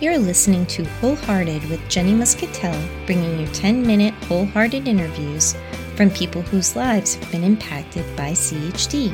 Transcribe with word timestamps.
You're 0.00 0.16
listening 0.16 0.64
to 0.66 0.84
Wholehearted 0.84 1.68
with 1.68 1.88
Jenny 1.88 2.12
Muscatell, 2.12 2.80
bringing 3.04 3.40
you 3.40 3.48
10 3.48 3.84
minute 3.84 4.14
wholehearted 4.24 4.86
interviews 4.86 5.56
from 5.96 6.08
people 6.10 6.40
whose 6.40 6.76
lives 6.76 7.16
have 7.16 7.28
been 7.32 7.42
impacted 7.42 8.04
by 8.16 8.30
CHD. 8.30 9.12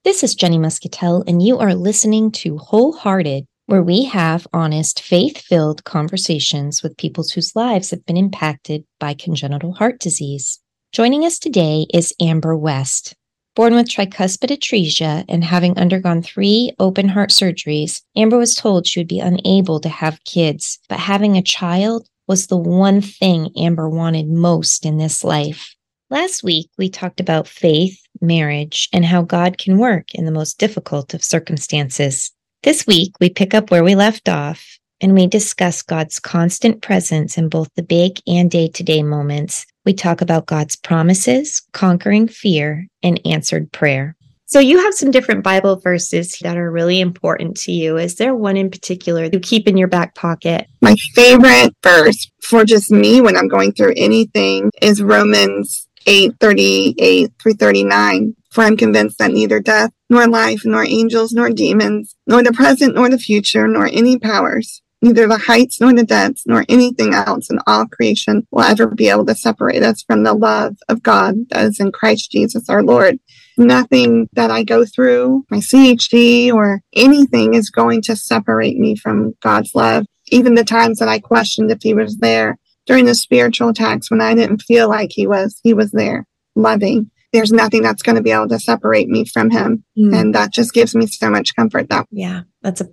This 0.05 0.23
is 0.23 0.35
Jenny 0.35 0.59
Muscatell, 0.59 1.23
and 1.25 1.41
you 1.41 1.57
are 1.57 1.73
listening 1.73 2.29
to 2.33 2.59
Wholehearted, 2.59 3.47
where 3.65 3.81
we 3.81 4.03
have 4.03 4.45
honest, 4.53 5.01
faith 5.01 5.39
filled 5.39 5.83
conversations 5.83 6.83
with 6.83 6.95
people 6.95 7.25
whose 7.33 7.55
lives 7.55 7.89
have 7.89 8.05
been 8.05 8.15
impacted 8.15 8.83
by 8.99 9.15
congenital 9.15 9.73
heart 9.73 9.99
disease. 9.99 10.59
Joining 10.91 11.25
us 11.25 11.39
today 11.39 11.87
is 11.91 12.13
Amber 12.21 12.55
West. 12.55 13.15
Born 13.55 13.73
with 13.73 13.89
tricuspid 13.89 14.55
atresia 14.55 15.25
and 15.27 15.43
having 15.43 15.75
undergone 15.75 16.21
three 16.21 16.71
open 16.77 17.09
heart 17.09 17.31
surgeries, 17.31 18.03
Amber 18.15 18.37
was 18.37 18.53
told 18.53 18.85
she 18.85 18.99
would 18.99 19.07
be 19.07 19.19
unable 19.19 19.79
to 19.79 19.89
have 19.89 20.23
kids, 20.23 20.77
but 20.87 20.99
having 20.99 21.35
a 21.35 21.41
child 21.41 22.07
was 22.27 22.45
the 22.45 22.57
one 22.57 23.01
thing 23.01 23.49
Amber 23.57 23.89
wanted 23.89 24.27
most 24.27 24.85
in 24.85 24.99
this 24.99 25.23
life. 25.23 25.75
Last 26.11 26.43
week, 26.43 26.69
we 26.77 26.87
talked 26.87 27.19
about 27.19 27.47
faith, 27.47 27.99
marriage, 28.21 28.89
and 28.93 29.03
how 29.03 29.23
God 29.23 29.57
can 29.57 29.79
work 29.79 30.13
in 30.13 30.25
the 30.25 30.31
most 30.31 30.59
difficult 30.59 31.15
of 31.15 31.23
circumstances. 31.23 32.31
This 32.61 32.85
week, 32.85 33.13
we 33.19 33.31
pick 33.31 33.55
up 33.55 33.71
where 33.71 33.83
we 33.83 33.95
left 33.95 34.29
off 34.29 34.77
and 35.01 35.15
we 35.15 35.25
discuss 35.25 35.81
God's 35.81 36.19
constant 36.19 36.83
presence 36.83 37.39
in 37.39 37.49
both 37.49 37.69
the 37.75 37.81
big 37.81 38.19
and 38.27 38.51
day 38.51 38.67
to 38.67 38.83
day 38.83 39.01
moments. 39.01 39.65
We 39.83 39.93
talk 39.95 40.21
about 40.21 40.45
God's 40.45 40.75
promises, 40.75 41.63
conquering 41.73 42.27
fear, 42.27 42.85
and 43.01 43.19
answered 43.25 43.71
prayer. 43.71 44.15
So, 44.45 44.59
you 44.59 44.77
have 44.83 44.93
some 44.93 45.09
different 45.09 45.43
Bible 45.43 45.77
verses 45.77 46.37
that 46.43 46.55
are 46.55 46.69
really 46.69 47.01
important 47.01 47.57
to 47.61 47.71
you. 47.71 47.97
Is 47.97 48.17
there 48.17 48.35
one 48.35 48.57
in 48.57 48.69
particular 48.69 49.23
you 49.25 49.39
keep 49.39 49.67
in 49.67 49.75
your 49.75 49.87
back 49.87 50.13
pocket? 50.13 50.67
My 50.81 50.95
favorite 51.15 51.73
verse 51.81 52.29
for 52.43 52.63
just 52.63 52.91
me 52.91 53.21
when 53.21 53.35
I'm 53.35 53.47
going 53.47 53.71
through 53.71 53.95
anything 53.97 54.69
is 54.83 55.01
Romans 55.01 55.87
838 56.05 57.31
through 57.41 57.53
39. 57.53 58.35
For 58.51 58.63
I'm 58.63 58.77
convinced 58.77 59.17
that 59.17 59.31
neither 59.31 59.59
death, 59.59 59.91
nor 60.09 60.27
life, 60.27 60.61
nor 60.63 60.85
angels, 60.85 61.33
nor 61.33 61.49
demons, 61.49 62.15
nor 62.25 62.41
the 62.41 62.53
present, 62.53 62.95
nor 62.95 63.09
the 63.09 63.17
future, 63.17 63.67
nor 63.67 63.87
any 63.87 64.17
powers, 64.17 64.81
neither 65.01 65.27
the 65.27 65.37
heights, 65.37 65.81
nor 65.81 65.93
the 65.93 66.03
depths, 66.03 66.43
nor 66.45 66.65
anything 66.69 67.13
else 67.13 67.49
in 67.49 67.59
all 67.67 67.85
creation 67.85 68.47
will 68.51 68.63
ever 68.63 68.87
be 68.87 69.09
able 69.09 69.25
to 69.25 69.35
separate 69.35 69.83
us 69.83 70.03
from 70.03 70.23
the 70.23 70.33
love 70.33 70.77
of 70.87 71.03
God 71.03 71.49
that 71.49 71.65
is 71.65 71.79
in 71.79 71.91
Christ 71.91 72.31
Jesus 72.31 72.69
our 72.69 72.81
Lord. 72.81 73.19
Nothing 73.57 74.27
that 74.33 74.51
I 74.51 74.63
go 74.63 74.85
through, 74.85 75.45
my 75.49 75.57
CHD 75.57 76.53
or 76.53 76.81
anything 76.93 77.53
is 77.53 77.69
going 77.69 78.01
to 78.03 78.15
separate 78.15 78.77
me 78.77 78.95
from 78.95 79.33
God's 79.41 79.75
love. 79.75 80.05
Even 80.27 80.55
the 80.55 80.63
times 80.63 80.99
that 80.99 81.07
I 81.07 81.19
questioned 81.19 81.71
if 81.71 81.81
he 81.81 81.93
was 81.93 82.17
there, 82.17 82.57
during 82.85 83.05
the 83.05 83.15
spiritual 83.15 83.69
attacks 83.69 84.11
when 84.11 84.21
I 84.21 84.33
didn't 84.33 84.61
feel 84.61 84.89
like 84.89 85.11
he 85.11 85.27
was, 85.27 85.59
he 85.63 85.73
was 85.73 85.91
there 85.91 86.25
loving. 86.55 87.11
There's 87.33 87.51
nothing 87.51 87.81
that's 87.81 88.01
going 88.01 88.15
to 88.15 88.21
be 88.21 88.31
able 88.31 88.47
to 88.49 88.59
separate 88.59 89.09
me 89.09 89.25
from 89.25 89.49
him. 89.49 89.83
Mm. 89.97 90.15
And 90.15 90.35
that 90.35 90.53
just 90.53 90.73
gives 90.73 90.95
me 90.95 91.07
so 91.07 91.29
much 91.29 91.55
comfort 91.55 91.89
that. 91.89 92.07
Yeah. 92.11 92.43
That's 92.61 92.81
a 92.81 92.89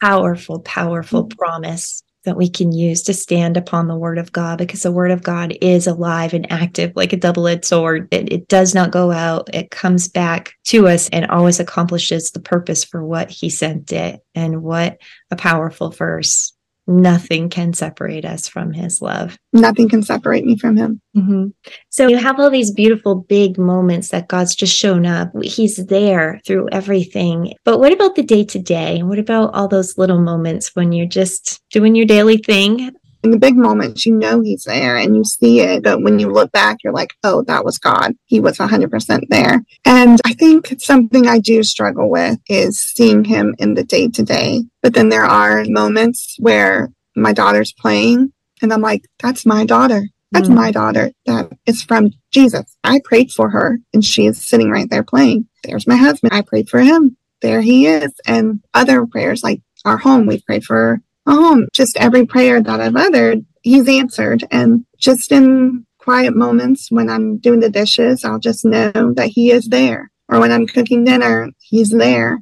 powerful, 0.00 0.60
powerful 0.60 1.26
mm. 1.26 1.36
promise 1.36 2.02
that 2.24 2.36
we 2.36 2.50
can 2.50 2.70
use 2.70 3.02
to 3.02 3.14
stand 3.14 3.56
upon 3.56 3.88
the 3.88 3.96
word 3.96 4.18
of 4.18 4.30
God 4.30 4.58
because 4.58 4.82
the 4.82 4.92
word 4.92 5.10
of 5.10 5.22
God 5.22 5.56
is 5.62 5.86
alive 5.86 6.34
and 6.34 6.50
active 6.52 6.92
like 6.94 7.12
a 7.12 7.16
double 7.16 7.48
edged 7.48 7.64
sword. 7.64 8.08
It, 8.10 8.30
it, 8.30 8.48
does 8.48 8.74
not 8.74 8.90
go 8.90 9.10
out, 9.10 9.48
it 9.54 9.70
comes 9.70 10.06
back 10.06 10.54
to 10.64 10.86
us 10.86 11.08
and 11.08 11.26
always 11.26 11.60
accomplishes 11.60 12.30
the 12.30 12.40
purpose 12.40 12.84
for 12.84 13.04
what 13.04 13.30
he 13.30 13.48
sent 13.48 13.90
it. 13.92 14.20
And 14.34 14.62
what 14.62 14.98
a 15.30 15.36
powerful 15.36 15.90
verse 15.90 16.52
nothing 16.90 17.48
can 17.48 17.72
separate 17.72 18.24
us 18.24 18.48
from 18.48 18.72
his 18.72 19.00
love. 19.00 19.38
Nothing 19.52 19.88
can 19.88 20.02
separate 20.02 20.44
me 20.44 20.58
from 20.58 20.76
him. 20.76 21.00
Mm-hmm. 21.16 21.46
So 21.88 22.08
you 22.08 22.18
have 22.18 22.38
all 22.38 22.50
these 22.50 22.72
beautiful 22.72 23.14
big 23.14 23.58
moments 23.58 24.08
that 24.08 24.28
God's 24.28 24.54
just 24.54 24.76
shown 24.76 25.06
up. 25.06 25.30
He's 25.42 25.76
there 25.86 26.40
through 26.44 26.68
everything. 26.72 27.54
But 27.64 27.78
what 27.78 27.92
about 27.92 28.16
the 28.16 28.22
day 28.22 28.44
to 28.44 28.58
day? 28.58 29.02
What 29.02 29.18
about 29.18 29.54
all 29.54 29.68
those 29.68 29.96
little 29.96 30.20
moments 30.20 30.74
when 30.74 30.92
you're 30.92 31.06
just 31.06 31.60
doing 31.70 31.94
your 31.94 32.06
daily 32.06 32.38
thing 32.38 32.90
in 33.22 33.30
the 33.30 33.38
big 33.38 33.56
moments, 33.56 34.06
you 34.06 34.14
know 34.14 34.40
he's 34.40 34.64
there 34.64 34.96
and 34.96 35.16
you 35.16 35.24
see 35.24 35.60
it. 35.60 35.82
But 35.82 36.02
when 36.02 36.18
you 36.18 36.30
look 36.30 36.52
back, 36.52 36.78
you're 36.82 36.92
like, 36.92 37.14
oh, 37.22 37.42
that 37.42 37.64
was 37.64 37.78
God. 37.78 38.14
He 38.26 38.40
was 38.40 38.58
100% 38.58 39.20
there. 39.28 39.62
And 39.84 40.20
I 40.24 40.32
think 40.32 40.74
something 40.78 41.26
I 41.26 41.38
do 41.38 41.62
struggle 41.62 42.10
with 42.10 42.38
is 42.48 42.80
seeing 42.80 43.24
him 43.24 43.54
in 43.58 43.74
the 43.74 43.84
day 43.84 44.08
to 44.08 44.22
day. 44.22 44.64
But 44.82 44.94
then 44.94 45.08
there 45.08 45.24
are 45.24 45.64
moments 45.66 46.36
where 46.38 46.90
my 47.14 47.32
daughter's 47.32 47.72
playing 47.72 48.32
and 48.62 48.72
I'm 48.72 48.82
like, 48.82 49.02
that's 49.18 49.44
my 49.44 49.64
daughter. 49.64 50.04
That's 50.32 50.48
mm. 50.48 50.54
my 50.54 50.70
daughter. 50.70 51.10
That 51.26 51.50
is 51.66 51.82
from 51.82 52.10
Jesus. 52.30 52.76
I 52.84 53.00
prayed 53.04 53.32
for 53.32 53.50
her 53.50 53.80
and 53.92 54.04
she 54.04 54.26
is 54.26 54.46
sitting 54.46 54.70
right 54.70 54.88
there 54.88 55.02
playing. 55.02 55.48
There's 55.64 55.86
my 55.86 55.96
husband. 55.96 56.32
I 56.32 56.42
prayed 56.42 56.68
for 56.68 56.80
him. 56.80 57.16
There 57.42 57.60
he 57.60 57.86
is. 57.86 58.12
And 58.26 58.62
other 58.74 59.06
prayers 59.06 59.42
like 59.42 59.62
our 59.84 59.96
home, 59.96 60.26
we 60.26 60.40
prayed 60.42 60.64
for 60.64 61.00
home. 61.26 61.68
Just 61.72 61.96
every 61.96 62.26
prayer 62.26 62.62
that 62.62 62.80
I've 62.80 62.96
uttered, 62.96 63.44
he's 63.62 63.88
answered. 63.88 64.44
And 64.50 64.84
just 64.98 65.32
in 65.32 65.86
quiet 65.98 66.34
moments 66.34 66.90
when 66.90 67.08
I'm 67.08 67.38
doing 67.38 67.60
the 67.60 67.70
dishes, 67.70 68.24
I'll 68.24 68.38
just 68.38 68.64
know 68.64 69.12
that 69.14 69.28
he 69.28 69.50
is 69.50 69.68
there. 69.68 70.10
Or 70.28 70.40
when 70.40 70.52
I'm 70.52 70.66
cooking 70.66 71.04
dinner, 71.04 71.50
he's 71.58 71.90
there. 71.90 72.40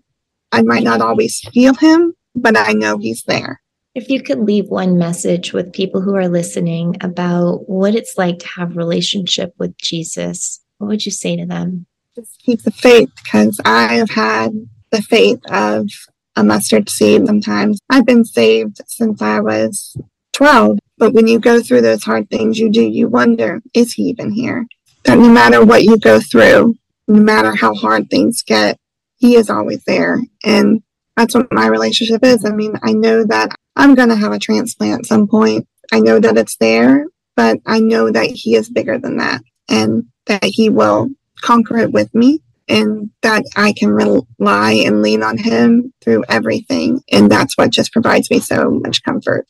I 0.53 0.62
might 0.62 0.83
not 0.83 1.00
always 1.00 1.41
feel 1.53 1.75
him, 1.75 2.15
but 2.34 2.56
I 2.56 2.72
know 2.72 2.99
he's 2.99 3.22
there. 3.25 3.61
If 3.94 4.09
you 4.09 4.22
could 4.22 4.41
leave 4.41 4.69
one 4.69 4.99
message 4.99 5.53
with 5.53 5.72
people 5.72 6.00
who 6.00 6.15
are 6.15 6.28
listening 6.28 6.97
about 7.00 7.69
what 7.69 7.95
it's 7.95 8.16
like 8.16 8.39
to 8.41 8.49
have 8.49 8.77
relationship 8.77 9.55
with 9.59 9.77
Jesus, 9.78 10.60
what 10.78 10.89
would 10.89 11.05
you 11.05 11.12
say 11.12 11.37
to 11.37 11.47
them? 11.47 11.87
Just 12.15 12.39
keep 12.41 12.62
the 12.62 12.71
faith 12.71 13.10
because 13.22 13.60
I 13.65 13.95
have 13.95 14.10
had 14.10 14.53
the 14.91 15.03
faith 15.03 15.41
of 15.50 15.89
a 16.38 16.44
mustard 16.44 16.88
seed 16.88 17.26
sometimes. 17.26 17.81
I've 17.91 18.06
been 18.06 18.25
saved 18.25 18.81
since 18.87 19.21
I 19.21 19.41
was 19.41 19.97
12. 20.34 20.78
But 20.97 21.12
when 21.12 21.26
you 21.26 21.41
go 21.41 21.60
through 21.60 21.81
those 21.81 22.04
hard 22.04 22.31
things, 22.31 22.59
you 22.59 22.71
do, 22.71 22.82
you 22.82 23.09
wonder, 23.09 23.60
is 23.75 23.93
he 23.93 24.04
even 24.04 24.31
here? 24.31 24.66
That 25.04 25.19
no 25.19 25.28
matter 25.28 25.65
what 25.65 25.82
you 25.82 25.98
go 25.98 26.21
through, 26.21 26.77
no 27.09 27.21
matter 27.21 27.54
how 27.54 27.75
hard 27.75 28.09
things 28.09 28.43
get, 28.43 28.78
he 29.16 29.34
is 29.34 29.50
always 29.50 29.82
there. 29.84 30.21
And 30.44 30.82
that's 31.16 31.34
what 31.34 31.53
my 31.53 31.66
relationship 31.66 32.25
is. 32.25 32.44
I 32.44 32.50
mean, 32.50 32.75
I 32.84 32.93
know 32.93 33.25
that 33.25 33.50
I'm 33.75 33.97
going 33.97 34.10
to 34.10 34.16
have 34.16 34.32
a 34.32 34.38
transplant 34.38 35.00
at 35.00 35.06
some 35.06 35.27
point. 35.27 35.66
I 35.93 35.98
know 35.98 36.21
that 36.21 36.37
it's 36.37 36.56
there, 36.56 37.06
but 37.34 37.59
I 37.66 37.81
know 37.81 38.12
that 38.12 38.27
he 38.27 38.54
is 38.54 38.71
bigger 38.71 38.98
than 38.98 39.16
that 39.16 39.43
and 39.69 40.04
that 40.27 40.44
he 40.44 40.69
will 40.69 41.09
conquer 41.41 41.78
it 41.78 41.91
with 41.91 42.15
me 42.15 42.43
and 42.68 43.10
that 43.22 43.44
I 43.56 43.72
can 43.72 43.90
rely 43.90 44.72
and 44.72 45.02
lean 45.02 45.22
on 45.22 45.38
him 45.38 45.92
through 46.02 46.24
everything. 46.28 47.02
And 47.10 47.30
that's 47.30 47.56
what 47.56 47.70
just 47.70 47.92
provides 47.92 48.30
me 48.30 48.40
so 48.40 48.70
much 48.70 49.02
comfort. 49.02 49.46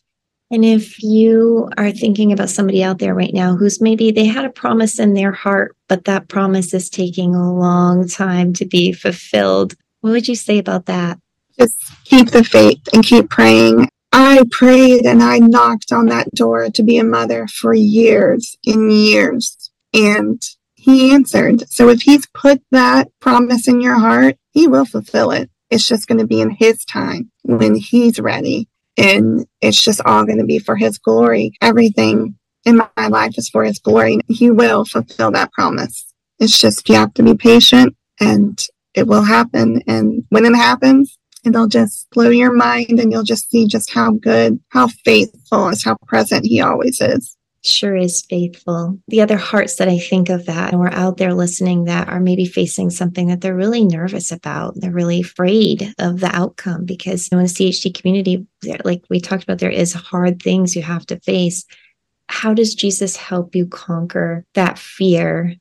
And 0.50 0.64
if 0.64 1.02
you 1.02 1.68
are 1.76 1.90
thinking 1.90 2.32
about 2.32 2.48
somebody 2.48 2.82
out 2.82 2.98
there 2.98 3.14
right 3.14 3.34
now 3.34 3.54
who's 3.54 3.82
maybe 3.82 4.10
they 4.10 4.24
had 4.24 4.46
a 4.46 4.50
promise 4.50 4.98
in 4.98 5.12
their 5.12 5.32
heart, 5.32 5.76
but 5.88 6.04
that 6.06 6.28
promise 6.28 6.72
is 6.72 6.88
taking 6.88 7.34
a 7.34 7.52
long 7.52 8.08
time 8.08 8.54
to 8.54 8.64
be 8.64 8.92
fulfilled, 8.92 9.74
what 10.00 10.10
would 10.10 10.28
you 10.28 10.34
say 10.34 10.58
about 10.58 10.86
that? 10.86 11.18
Just 11.58 11.76
keep 12.04 12.30
the 12.30 12.44
faith 12.44 12.80
and 12.94 13.04
keep 13.04 13.28
praying. 13.28 13.90
I 14.12 14.44
prayed 14.50 15.04
and 15.04 15.22
I 15.22 15.38
knocked 15.38 15.92
on 15.92 16.06
that 16.06 16.30
door 16.34 16.70
to 16.70 16.82
be 16.82 16.96
a 16.96 17.04
mother 17.04 17.46
for 17.46 17.74
years 17.74 18.56
and 18.64 18.90
years. 18.90 19.70
And 19.92 20.40
he 20.88 21.12
answered. 21.12 21.68
So 21.70 21.88
if 21.88 22.02
he's 22.02 22.26
put 22.28 22.62
that 22.70 23.08
promise 23.20 23.68
in 23.68 23.80
your 23.80 23.98
heart, 23.98 24.36
he 24.52 24.66
will 24.66 24.84
fulfill 24.84 25.30
it. 25.30 25.50
It's 25.70 25.86
just 25.86 26.08
going 26.08 26.18
to 26.18 26.26
be 26.26 26.40
in 26.40 26.50
his 26.50 26.84
time 26.84 27.30
when 27.42 27.74
he's 27.74 28.18
ready. 28.18 28.68
And 28.96 29.46
it's 29.60 29.80
just 29.80 30.00
all 30.04 30.24
going 30.24 30.38
to 30.38 30.44
be 30.44 30.58
for 30.58 30.76
his 30.76 30.98
glory. 30.98 31.52
Everything 31.60 32.36
in 32.64 32.76
my 32.96 33.06
life 33.08 33.38
is 33.38 33.48
for 33.48 33.64
his 33.64 33.78
glory. 33.78 34.18
He 34.28 34.50
will 34.50 34.84
fulfill 34.84 35.30
that 35.32 35.52
promise. 35.52 36.12
It's 36.38 36.58
just 36.58 36.88
you 36.88 36.96
have 36.96 37.14
to 37.14 37.22
be 37.22 37.34
patient 37.34 37.94
and 38.20 38.58
it 38.94 39.06
will 39.06 39.22
happen. 39.22 39.82
And 39.86 40.24
when 40.30 40.44
it 40.44 40.56
happens, 40.56 41.16
it'll 41.44 41.68
just 41.68 42.08
blow 42.10 42.30
your 42.30 42.52
mind 42.52 42.98
and 42.98 43.12
you'll 43.12 43.22
just 43.22 43.50
see 43.50 43.66
just 43.66 43.92
how 43.92 44.12
good, 44.12 44.58
how 44.70 44.88
faithful 44.88 45.68
is, 45.68 45.84
how 45.84 45.96
present 46.06 46.46
he 46.46 46.60
always 46.60 47.00
is. 47.00 47.37
Sure 47.64 47.96
is 47.96 48.24
faithful. 48.28 48.98
The 49.08 49.20
other 49.20 49.36
hearts 49.36 49.76
that 49.76 49.88
I 49.88 49.98
think 49.98 50.28
of 50.28 50.46
that 50.46 50.72
and 50.72 50.80
we're 50.80 50.88
out 50.90 51.16
there 51.16 51.34
listening 51.34 51.84
that 51.84 52.08
are 52.08 52.20
maybe 52.20 52.44
facing 52.44 52.90
something 52.90 53.28
that 53.28 53.40
they're 53.40 53.54
really 53.54 53.84
nervous 53.84 54.30
about. 54.30 54.74
They're 54.76 54.90
really 54.90 55.20
afraid 55.20 55.92
of 55.98 56.20
the 56.20 56.34
outcome 56.34 56.84
because 56.84 57.28
in 57.28 57.38
the 57.38 57.44
CHD 57.44 57.94
community, 57.94 58.46
like 58.84 59.04
we 59.10 59.20
talked 59.20 59.44
about, 59.44 59.58
there 59.58 59.70
is 59.70 59.92
hard 59.92 60.42
things 60.42 60.76
you 60.76 60.82
have 60.82 61.06
to 61.06 61.20
face. 61.20 61.64
How 62.28 62.54
does 62.54 62.74
Jesus 62.74 63.16
help 63.16 63.54
you 63.54 63.66
conquer 63.66 64.44
that 64.54 64.78
fear 64.78 65.54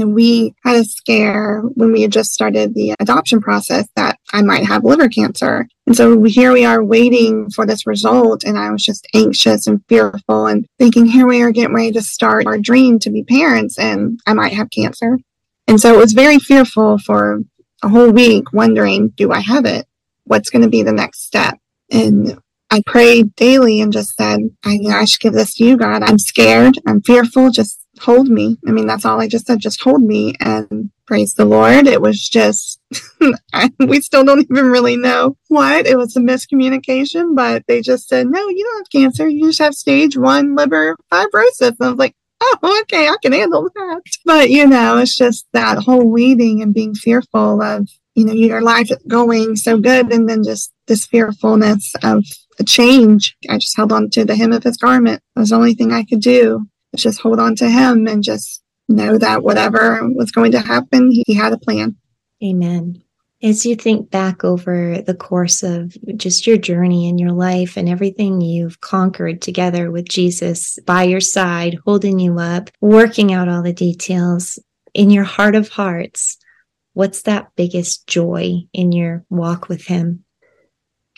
and 0.00 0.14
we 0.14 0.54
had 0.64 0.76
a 0.76 0.84
scare 0.84 1.62
when 1.74 1.92
we 1.92 2.02
had 2.02 2.12
just 2.12 2.32
started 2.32 2.74
the 2.74 2.94
adoption 3.00 3.40
process 3.40 3.88
that 3.96 4.18
I 4.32 4.42
might 4.42 4.66
have 4.66 4.84
liver 4.84 5.08
cancer. 5.08 5.66
And 5.86 5.96
so 5.96 6.22
here 6.24 6.52
we 6.52 6.64
are 6.64 6.82
waiting 6.82 7.50
for 7.50 7.66
this 7.66 7.86
result. 7.86 8.44
And 8.44 8.58
I 8.58 8.70
was 8.70 8.82
just 8.82 9.06
anxious 9.14 9.66
and 9.66 9.80
fearful 9.88 10.46
and 10.46 10.66
thinking, 10.78 11.06
here 11.06 11.26
we 11.26 11.42
are 11.42 11.52
getting 11.52 11.74
ready 11.74 11.92
to 11.92 12.02
start 12.02 12.46
our 12.46 12.58
dream 12.58 12.98
to 13.00 13.10
be 13.10 13.22
parents 13.22 13.78
and 13.78 14.18
I 14.26 14.34
might 14.34 14.52
have 14.52 14.70
cancer. 14.70 15.18
And 15.66 15.80
so 15.80 15.94
it 15.94 15.98
was 15.98 16.12
very 16.12 16.38
fearful 16.38 16.98
for 16.98 17.40
a 17.82 17.88
whole 17.88 18.10
week, 18.10 18.52
wondering, 18.52 19.08
do 19.10 19.32
I 19.32 19.40
have 19.40 19.64
it? 19.64 19.86
What's 20.24 20.50
going 20.50 20.62
to 20.62 20.68
be 20.68 20.82
the 20.82 20.92
next 20.92 21.26
step? 21.26 21.58
And 21.90 22.38
I 22.70 22.82
prayed 22.86 23.34
daily 23.36 23.80
and 23.80 23.92
just 23.92 24.16
said, 24.16 24.40
I, 24.64 24.78
I 24.90 25.04
should 25.04 25.20
give 25.20 25.34
this 25.34 25.54
to 25.54 25.64
you, 25.64 25.76
God. 25.76 26.02
I'm 26.02 26.18
scared. 26.18 26.74
I'm 26.86 27.02
fearful. 27.02 27.50
Just 27.50 27.83
hold 28.00 28.28
me. 28.28 28.58
I 28.66 28.70
mean, 28.70 28.86
that's 28.86 29.04
all 29.04 29.20
I 29.20 29.28
just 29.28 29.46
said. 29.46 29.60
Just 29.60 29.82
hold 29.82 30.02
me 30.02 30.34
and 30.40 30.90
praise 31.06 31.34
the 31.34 31.44
Lord. 31.44 31.86
It 31.86 32.00
was 32.00 32.28
just, 32.28 32.80
we 33.80 34.00
still 34.00 34.24
don't 34.24 34.46
even 34.50 34.70
really 34.70 34.96
know 34.96 35.36
what. 35.48 35.86
It 35.86 35.96
was 35.96 36.16
a 36.16 36.20
miscommunication, 36.20 37.34
but 37.34 37.64
they 37.66 37.80
just 37.80 38.08
said, 38.08 38.26
no, 38.28 38.48
you 38.48 38.64
don't 38.64 38.78
have 38.78 39.02
cancer. 39.02 39.28
You 39.28 39.48
just 39.48 39.60
have 39.60 39.74
stage 39.74 40.16
one 40.16 40.54
liver 40.54 40.96
fibrosis. 41.12 41.76
And 41.78 41.82
I 41.82 41.88
was 41.90 41.98
like, 41.98 42.14
oh, 42.40 42.80
okay, 42.82 43.08
I 43.08 43.16
can 43.22 43.32
handle 43.32 43.68
that. 43.74 44.00
But, 44.24 44.50
you 44.50 44.66
know, 44.66 44.98
it's 44.98 45.16
just 45.16 45.46
that 45.52 45.78
whole 45.78 46.10
waiting 46.10 46.62
and 46.62 46.74
being 46.74 46.94
fearful 46.94 47.62
of, 47.62 47.88
you 48.14 48.24
know, 48.24 48.32
your 48.32 48.62
life 48.62 48.90
going 49.08 49.56
so 49.56 49.78
good 49.78 50.12
and 50.12 50.28
then 50.28 50.42
just 50.44 50.72
this 50.86 51.06
fearfulness 51.06 51.92
of 52.02 52.24
a 52.58 52.64
change. 52.64 53.36
I 53.48 53.58
just 53.58 53.76
held 53.76 53.92
on 53.92 54.10
to 54.10 54.24
the 54.24 54.36
hem 54.36 54.52
of 54.52 54.62
his 54.62 54.76
garment. 54.76 55.22
It 55.34 55.40
was 55.40 55.50
the 55.50 55.56
only 55.56 55.74
thing 55.74 55.92
I 55.92 56.04
could 56.04 56.20
do 56.20 56.66
just 56.96 57.20
hold 57.20 57.40
on 57.40 57.54
to 57.56 57.68
him 57.68 58.06
and 58.06 58.22
just 58.22 58.62
know 58.88 59.18
that 59.18 59.42
whatever 59.42 60.00
was 60.14 60.30
going 60.30 60.52
to 60.52 60.60
happen, 60.60 61.10
he, 61.10 61.34
had 61.34 61.52
a 61.52 61.58
plan. 61.58 61.96
Amen. 62.42 63.02
As 63.42 63.66
you 63.66 63.76
think 63.76 64.10
back 64.10 64.44
over 64.44 65.02
the 65.02 65.14
course 65.14 65.62
of 65.62 65.96
just 66.16 66.46
your 66.46 66.56
journey 66.56 67.08
in 67.08 67.18
your 67.18 67.32
life 67.32 67.76
and 67.76 67.88
everything 67.88 68.40
you've 68.40 68.80
conquered 68.80 69.42
together 69.42 69.90
with 69.90 70.08
Jesus 70.08 70.78
by 70.86 71.02
your 71.02 71.20
side, 71.20 71.78
holding 71.84 72.18
you 72.18 72.38
up, 72.38 72.70
working 72.80 73.32
out 73.32 73.48
all 73.48 73.62
the 73.62 73.72
details 73.72 74.58
in 74.94 75.10
your 75.10 75.24
heart 75.24 75.54
of 75.54 75.68
hearts, 75.68 76.38
what's 76.94 77.22
that 77.22 77.50
biggest 77.56 78.06
joy 78.06 78.60
in 78.72 78.92
your 78.92 79.24
walk 79.28 79.68
with 79.68 79.86
Him? 79.86 80.24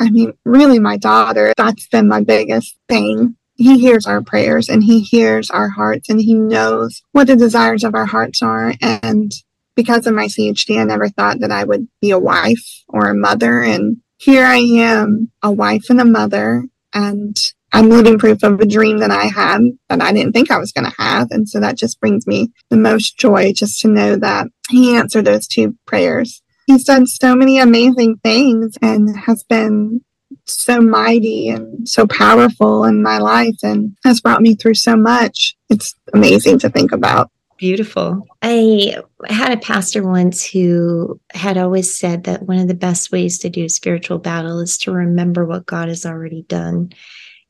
I 0.00 0.10
mean, 0.10 0.32
really, 0.44 0.78
my 0.78 0.96
daughter, 0.96 1.52
that's 1.56 1.86
been 1.88 2.08
my 2.08 2.22
biggest 2.22 2.76
thing 2.88 3.36
he 3.56 3.78
hears 3.78 4.06
our 4.06 4.22
prayers 4.22 4.68
and 4.68 4.84
he 4.84 5.00
hears 5.00 5.50
our 5.50 5.68
hearts 5.68 6.08
and 6.08 6.20
he 6.20 6.34
knows 6.34 7.02
what 7.12 7.26
the 7.26 7.36
desires 7.36 7.84
of 7.84 7.94
our 7.94 8.06
hearts 8.06 8.42
are. 8.42 8.74
And 8.80 9.32
because 9.74 10.06
of 10.06 10.14
my 10.14 10.26
CHD, 10.26 10.78
I 10.80 10.84
never 10.84 11.08
thought 11.08 11.40
that 11.40 11.50
I 11.50 11.64
would 11.64 11.88
be 12.00 12.10
a 12.10 12.18
wife 12.18 12.84
or 12.88 13.08
a 13.08 13.14
mother. 13.14 13.62
And 13.62 13.98
here 14.18 14.44
I 14.44 14.58
am, 14.58 15.30
a 15.42 15.50
wife 15.50 15.90
and 15.90 16.00
a 16.00 16.04
mother. 16.04 16.64
And 16.94 17.36
I'm 17.72 17.90
living 17.90 18.18
proof 18.18 18.42
of 18.42 18.60
a 18.60 18.66
dream 18.66 18.98
that 18.98 19.10
I 19.10 19.24
had 19.24 19.60
that 19.88 20.00
I 20.00 20.12
didn't 20.12 20.32
think 20.32 20.50
I 20.50 20.58
was 20.58 20.72
going 20.72 20.90
to 20.90 21.02
have. 21.02 21.28
And 21.30 21.48
so 21.48 21.60
that 21.60 21.76
just 21.76 22.00
brings 22.00 22.26
me 22.26 22.52
the 22.70 22.76
most 22.76 23.18
joy 23.18 23.52
just 23.52 23.80
to 23.80 23.88
know 23.88 24.16
that 24.16 24.48
he 24.70 24.96
answered 24.96 25.24
those 25.24 25.46
two 25.46 25.76
prayers. 25.86 26.42
He's 26.66 26.84
done 26.84 27.06
so 27.06 27.36
many 27.36 27.58
amazing 27.58 28.16
things 28.22 28.76
and 28.82 29.16
has 29.16 29.44
been 29.44 30.00
so 30.46 30.80
mighty 30.80 31.48
and 31.48 31.88
so 31.88 32.06
powerful 32.06 32.84
in 32.84 33.02
my 33.02 33.18
life 33.18 33.56
and 33.62 33.96
has 34.04 34.20
brought 34.20 34.42
me 34.42 34.54
through 34.54 34.74
so 34.74 34.96
much. 34.96 35.56
It's 35.68 35.94
amazing 36.14 36.58
to 36.60 36.70
think 36.70 36.92
about. 36.92 37.30
Beautiful. 37.58 38.26
I 38.42 38.96
had 39.26 39.52
a 39.52 39.60
pastor 39.60 40.06
once 40.06 40.44
who 40.44 41.18
had 41.32 41.56
always 41.56 41.98
said 41.98 42.24
that 42.24 42.42
one 42.42 42.58
of 42.58 42.68
the 42.68 42.74
best 42.74 43.10
ways 43.10 43.38
to 43.38 43.48
do 43.48 43.68
spiritual 43.68 44.18
battle 44.18 44.60
is 44.60 44.76
to 44.78 44.92
remember 44.92 45.46
what 45.46 45.64
God 45.64 45.88
has 45.88 46.04
already 46.04 46.42
done. 46.42 46.92